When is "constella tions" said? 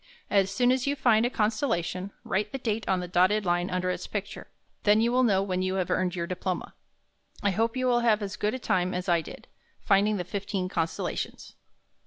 10.69-11.53